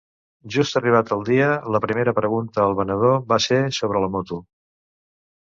Just 0.53 0.77
arribat 0.79 1.11
el 1.15 1.21
dia, 1.27 1.49
la 1.75 1.81
primera 1.83 2.15
pregunta 2.21 2.65
al 2.65 2.75
venedor 2.81 3.21
va 3.35 3.39
ser 3.49 3.61
sobre 3.83 4.03
la 4.07 4.11
moto. 4.19 4.41